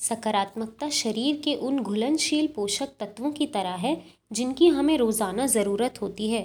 सकारात्मकता 0.00 0.88
शरीर 0.90 1.40
के 1.44 1.54
उन 1.56 1.78
घुलनशील 1.78 2.46
पोषक 2.46 2.88
तत्वों 3.00 3.30
की 3.30 3.46
तरह 3.46 3.74
है, 3.76 4.00
जिनकी 4.32 4.66
हमें 4.68 4.96
रोज़ाना 4.98 5.46
ज़रूरत 5.46 6.00
होती 6.02 6.30
है। 6.30 6.42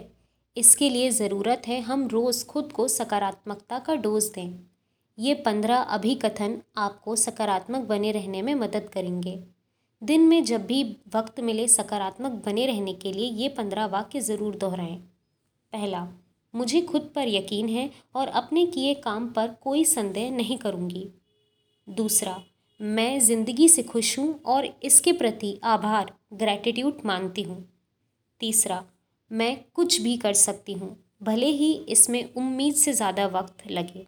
इसके 0.57 0.89
लिए 0.89 1.10
ज़रूरत 1.12 1.62
है 1.68 1.79
हम 1.81 2.08
रोज़ 2.08 2.46
खुद 2.46 2.71
को 2.71 2.88
सकारात्मकता 2.88 3.79
का 3.79 3.96
डोज़ 3.97 4.31
दें। 4.34 4.60
ये 5.18 5.34
पंद्रह 5.46 5.78
अभिकथन 5.78 6.58
आपको 6.78 7.16
सकारात्मक 7.16 7.88
बने 7.88 8.12
रहने 8.12 8.42
में 8.42 8.53
मदद 8.55 8.89
करेंगे। 8.94 9.37
दिन 10.01 10.22
में 10.22 10.44
जब 10.44 10.65
भी 10.65 10.83
वक्त 11.15 11.40
मिले 11.40 11.67
सकारात्मक 11.70 12.42
बने 12.46 12.65
रहने 12.65 12.94
के 12.94 13.12
लिए 13.13 13.28
ये 13.33 13.49
पंद्रह 13.49 13.85
वाक्य 13.88 14.20
ज़रूर 14.22 14.56
दोहराएँ। 14.56 14.96
पहला, 15.74 16.08
मुझे 16.54 16.81
खुद 16.84 17.12
पर 17.16 17.27
यकीन 17.27 17.70
है 17.70 17.90
और 18.16 18.27
अपने 18.30 18.66
किए 18.67 18.94
काम 19.04 19.27
पर 19.30 19.48
कोई 19.63 19.85
संदेह 19.88 20.31
नहीं 20.31 20.58
करूँगी। 20.58 21.08
दूसरा 21.88 22.41
मैं 22.84 23.20
ज़िंदगी 23.20 23.68
से 23.70 23.84
खुश 23.84 24.18
हूँ 24.20 24.40
और 24.46 24.66
इसके 24.84 25.12
प्रति 25.14 25.60
आभार 25.64 26.12
ग्रैटिट्यूड 26.34 26.98
मानती 27.05 27.41
हूँ। 27.41 27.64
तीसरा, 28.41 28.84
मैं 29.32 29.58
कुछ 29.74 30.00
भी 30.02 30.16
कर 30.18 30.34
सकती 30.34 30.74
हूँ, 30.74 30.96
भले 31.24 31.46
ही 31.48 31.72
इसमें 31.90 32.34
उम्मीद 32.34 32.74
से 32.76 32.94
ज़्यादा 32.94 33.27
वक्त 33.27 33.64
लगे। 33.72 34.05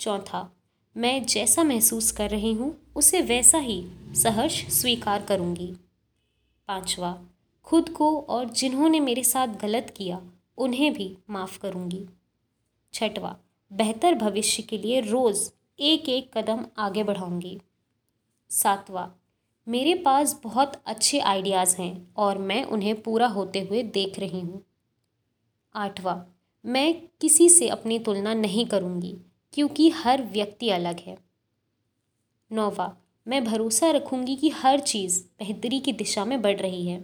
चौथा, 0.00 0.50
मैं 0.96 1.24
जैसा 1.24 1.64
महसूस 1.64 2.10
कर 2.12 2.30
रही 2.30 2.52
हूँ, 2.52 2.74
उसे 2.96 3.20
वैसा 3.20 3.58
ही 3.58 3.82
सहर्ष 4.14 4.64
स्वीकार 4.70 5.22
करूँगी। 5.22 5.72
पांचवा, 6.68 7.16
खुद 7.66 7.88
को 7.88 8.10
और 8.20 8.50
जिन्होंने 8.50 9.00
मेरे 9.00 9.24
साथ 9.24 9.56
गलत 9.62 9.94
किया, 9.96 10.20
उन्हें 10.58 10.92
भी 10.92 11.16
माफ़ 11.30 11.58
करूँगी। 11.58 12.04
छठवा, 12.94 13.36
बेहतर 13.70 14.14
भविष्य 14.16 14.62
के 14.62 14.78
लिए 14.78 15.00
रोज़ 15.00 15.48
एक 15.80 16.08
एक 16.08 16.30
कदम 16.36 16.66
आगे 16.78 17.02
बढ़ाऊँगी। 17.04 17.58
सातवां। 18.50 19.08
मेरे 19.68 19.94
पास 19.94 20.40
बहुत 20.44 20.82
अच्छे 20.86 21.18
आइडियाज़ 21.18 21.76
हैं 21.76 22.14
और 22.16 22.38
मैं 22.38 22.64
उन्हें 22.64 23.02
पूरा 23.02 23.26
होते 23.26 23.60
हुए 23.60 23.82
देख 23.82 24.18
रही 24.18 24.40
हूँ। 24.40 24.64
आठवां। 25.74 26.34
मैं 26.64 27.08
किसी 27.20 27.48
से 27.48 27.68
अपनी 27.68 27.98
तुलना 27.98 28.34
नहीं 28.34 28.66
करूँगी, 28.66 29.18
क्योंकि 29.52 29.90
हर 29.90 30.22
व्यक्ति 30.22 30.70
अलग 30.70 31.00
है। 31.00 31.18
नौवा। 32.52 32.96
मैं 33.28 33.44
भरोसा 33.44 33.90
रखूँगी 33.90 34.36
कि 34.36 34.48
हर 34.48 34.80
चीज़ 34.80 35.24
बेहतरी 35.24 35.80
की 35.80 35.92
दिशा 35.92 36.24
में 36.24 36.42
बढ़ 36.42 36.60
रही 36.60 36.86
है। 36.88 37.00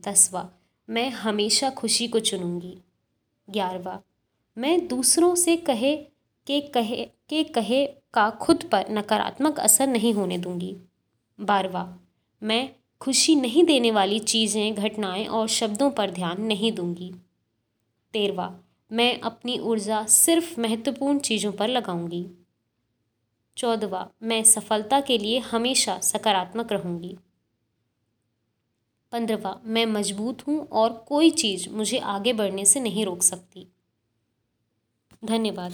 दसवा। 0.00 0.50
मैं 0.90 1.10
हमेशा 1.10 1.70
खुशी 1.70 2.08
को 2.08 2.20
चुनूँगी। 2.20 2.78
ग्यारहवा। 3.50 4.02
मैं 4.58 4.88
दूसरों 4.88 5.34
से 5.34 5.56
कहे 5.56 5.96
के 6.46 6.60
कहे 6.60 7.10
के 7.32 7.44
कहे 7.44 7.86
का 7.86 8.30
खुद 8.30 8.62
पर 8.62 8.84
नकारात्मक 8.90 9.60
असर 9.60 9.86
नहीं 9.86 10.14
होने 10.14 10.38
दूँगी। 10.38 10.76
बारवा, 11.40 11.98
मैं 12.42 12.74
खुशी 13.00 13.36
नहीं 13.36 13.64
देने 13.64 13.90
वाली 13.90 14.18
चीज़ें, 14.18 14.74
घटनाएँ 14.74 15.26
और 15.26 15.48
शब्दों 15.48 15.90
पर 15.90 16.10
ध्यान 16.10 16.42
नहीं 16.42 16.72
दूँगी। 16.72 17.14
तेरवा, 18.12 18.58
मैं 18.92 19.20
अपनी 19.20 19.58
ऊर्जा 19.58 20.06
सिर्फ़ 20.06 20.60
महत्वपूर्ण 20.60 21.18
चीज़ों 21.18 21.52
पर 21.52 21.68
लगाऊँगी। 21.68 22.26
चौदवा, 23.56 24.10
मैं 24.22 24.44
सफलता 24.44 25.00
के 25.00 25.18
लिए 25.18 25.38
हमेशा 25.38 25.98
सकारात्मक 25.98 26.72
रहूँगी। 26.72 27.18
पंद्रवा, 29.12 29.60
मैं 29.64 29.86
मज़बूत 29.86 30.46
हूँ 30.46 30.68
और 30.68 30.92
कोई 31.08 31.30
चीज़ 31.30 31.70
मुझे 31.70 31.98
आगे 31.98 32.32
बढ़ने 32.32 32.64
से 32.64 32.80
नहीं 32.80 33.04
रोक 33.04 33.22
सकती। 33.22 33.68
धन्यवाद। 35.24 35.72